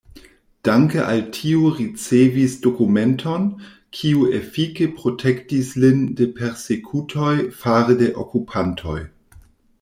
[0.63, 3.45] Danke al tio ricevis dokumenton,
[3.99, 8.99] kiu efike protektis lin de persekutoj fare de okupantoj.